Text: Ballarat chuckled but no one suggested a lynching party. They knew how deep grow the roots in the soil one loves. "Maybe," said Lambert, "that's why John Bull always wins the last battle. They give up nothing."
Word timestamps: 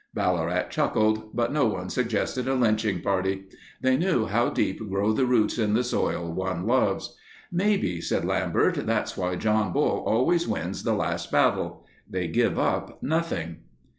Ballarat 0.15 0.69
chuckled 0.71 1.35
but 1.35 1.53
no 1.53 1.67
one 1.67 1.91
suggested 1.91 2.47
a 2.47 2.55
lynching 2.55 3.01
party. 3.01 3.43
They 3.83 3.97
knew 3.97 4.25
how 4.25 4.49
deep 4.49 4.79
grow 4.89 5.13
the 5.13 5.27
roots 5.27 5.59
in 5.59 5.75
the 5.75 5.83
soil 5.83 6.33
one 6.33 6.65
loves. 6.65 7.15
"Maybe," 7.51 8.01
said 8.01 8.25
Lambert, 8.25 8.87
"that's 8.87 9.15
why 9.15 9.35
John 9.35 9.71
Bull 9.71 10.03
always 10.07 10.47
wins 10.47 10.81
the 10.81 10.93
last 10.93 11.31
battle. 11.31 11.85
They 12.09 12.27
give 12.27 12.57
up 12.57 13.03
nothing." 13.03 13.57